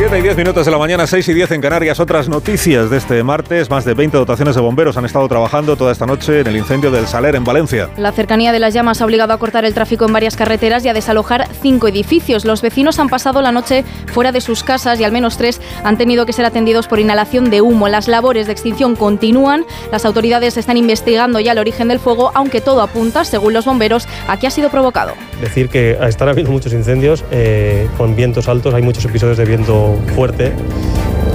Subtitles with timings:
[0.00, 2.00] y 10 minutos de la mañana, 6 y 10 en Canarias.
[2.00, 3.68] Otras noticias de este martes.
[3.68, 6.90] Más de 20 dotaciones de bomberos han estado trabajando toda esta noche en el incendio
[6.90, 7.90] del Saler en Valencia.
[7.98, 10.88] La cercanía de las llamas ha obligado a cortar el tráfico en varias carreteras y
[10.88, 12.46] a desalojar cinco edificios.
[12.46, 15.98] Los vecinos han pasado la noche fuera de sus casas y al menos tres han
[15.98, 17.88] tenido que ser atendidos por inhalación de humo.
[17.88, 19.66] Las labores de extinción continúan.
[19.92, 24.08] Las autoridades están investigando ya el origen del fuego, aunque todo apunta, según los bomberos,
[24.28, 25.12] a que ha sido provocado.
[25.42, 29.89] Decir que están habiendo muchos incendios eh, con vientos altos, hay muchos episodios de viento
[30.14, 30.52] fuerte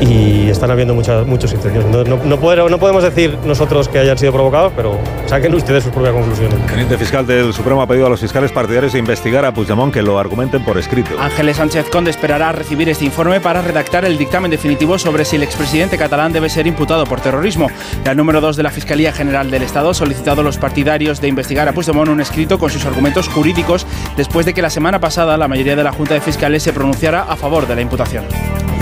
[0.00, 1.84] y están habiendo muchas, muchos incendios.
[1.84, 6.58] No, no, podemos decir nosotros que hayan sido provocados, pero saquen ustedes sus propias conclusiones.
[6.60, 9.92] El teniente fiscal del Supremo ha pedido a los fiscales partidarios de investigar a Puigdemont
[9.92, 11.10] que lo argumenten por escrito.
[11.18, 15.36] Ángeles Sánchez Conde esperará a recibir este informe para redactar el dictamen definitivo sobre si
[15.36, 17.68] el expresidente catalán debe ser imputado por terrorismo.
[18.04, 21.28] El número 2 de la Fiscalía General del Estado ha solicitado a los partidarios de
[21.28, 25.36] investigar a Puigdemont un escrito con sus argumentos jurídicos después de que la semana pasada
[25.36, 28.24] la mayoría de la Junta de Fiscales se pronunciara a favor de la imputación.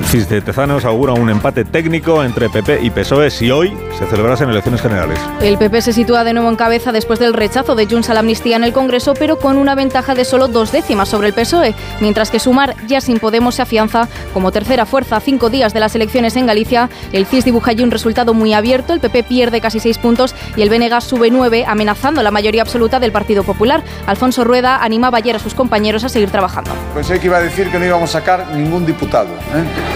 [0.00, 4.06] El CIS de Tezanos augura un empate técnico entre PP y PSOE si hoy se
[4.06, 5.20] celebrasen elecciones generales.
[5.42, 8.20] El PP se sitúa de nuevo en cabeza después del rechazo de Junts a la
[8.20, 11.74] amnistía en el Congreso, pero con una ventaja de solo dos décimas sobre el PSOE,
[12.00, 15.80] mientras que Sumar ya sin Podemos se afianza como tercera fuerza a cinco días de
[15.80, 16.88] las elecciones en Galicia.
[17.12, 20.62] El CIS dibuja allí un resultado muy abierto, el PP pierde casi seis puntos y
[20.62, 23.84] el BNG sube nueve, amenazando la mayoría absoluta del Partido Popular.
[24.06, 26.70] Alfonso Rueda animaba ayer a sus compañeros a seguir trabajando.
[26.94, 29.28] Pensé que iba a decir que no íbamos a sacar ningún diputado.
[29.28, 29.89] ¿eh?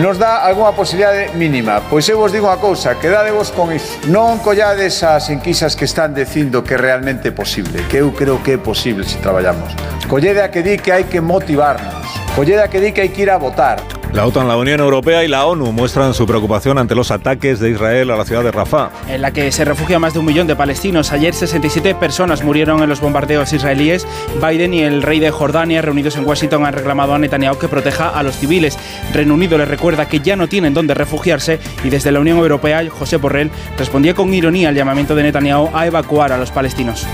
[0.00, 1.82] nos dá algunha posibilidade mínima.
[1.90, 4.00] Pois eu vos digo unha cousa, quedadevos con iso.
[4.08, 8.56] Non collades as enquisas que están dicindo que realmente é posible, que eu creo que
[8.56, 9.76] é posible se traballamos.
[10.08, 12.08] Collede a que di que hai que motivarnos.
[12.32, 13.91] Collede a que di que hai que ir a votar.
[14.12, 17.70] La OTAN, la Unión Europea y la ONU muestran su preocupación ante los ataques de
[17.70, 18.90] Israel a la ciudad de Rafah.
[19.08, 21.12] En la que se refugia más de un millón de palestinos.
[21.12, 24.06] Ayer 67 personas murieron en los bombardeos israelíes.
[24.46, 28.10] Biden y el rey de Jordania, reunidos en Washington, han reclamado a Netanyahu que proteja
[28.10, 28.78] a los civiles.
[29.14, 32.82] Reino Unido les recuerda que ya no tienen dónde refugiarse y desde la Unión Europea,
[32.90, 37.06] José Borrell respondía con ironía al llamamiento de Netanyahu a evacuar a los palestinos.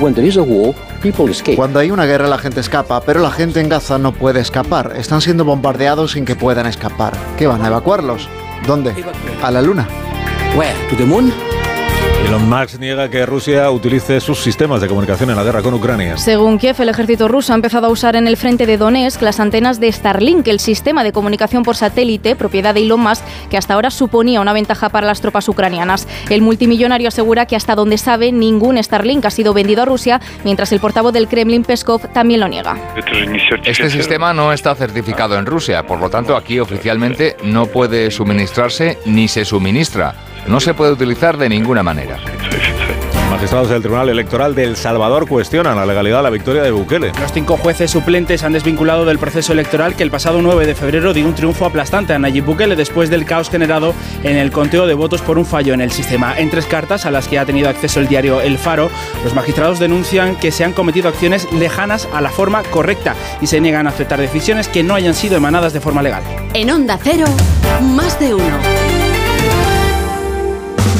[1.54, 4.94] Cuando hay una guerra la gente escapa, pero la gente en Gaza no puede escapar.
[4.97, 6.88] Están siendo bombardeados sin que puedan escapar.
[7.37, 8.28] ¿Qué van a evacuarlos?
[8.66, 9.04] ¿Dónde?
[9.43, 9.87] A la Luna.
[10.56, 10.75] Where?
[10.91, 11.32] To the moon?
[12.25, 16.17] Elon Musk niega que Rusia utilice sus sistemas de comunicación en la guerra con Ucrania.
[16.17, 19.41] Según Kiev, el ejército ruso ha empezado a usar en el frente de Donetsk las
[19.41, 23.75] antenas de Starlink, el sistema de comunicación por satélite, propiedad de Elon Musk, que hasta
[23.75, 26.09] ahora suponía una ventaja para las tropas ucranianas.
[26.29, 30.73] El multimillonario asegura que hasta donde sabe ningún Starlink ha sido vendido a Rusia, mientras
[30.73, 32.77] el portavoz del Kremlin, Peskov, también lo niega.
[33.65, 38.99] Este sistema no está certificado en Rusia, por lo tanto aquí oficialmente no puede suministrarse
[39.06, 40.15] ni se suministra
[40.49, 42.07] no se puede utilizar de ninguna manera.
[43.30, 47.12] Magistrados del Tribunal Electoral de El Salvador cuestionan la legalidad de la victoria de Bukele.
[47.20, 51.12] Los cinco jueces suplentes han desvinculado del proceso electoral que el pasado 9 de febrero
[51.12, 54.94] dio un triunfo aplastante a Nayib Bukele después del caos generado en el conteo de
[54.94, 56.38] votos por un fallo en el sistema.
[56.38, 58.90] En tres cartas a las que ha tenido acceso el diario El Faro,
[59.22, 63.60] los magistrados denuncian que se han cometido acciones lejanas a la forma correcta y se
[63.60, 66.22] niegan a aceptar decisiones que no hayan sido emanadas de forma legal.
[66.54, 67.26] En Onda Cero,
[67.94, 69.07] más de uno.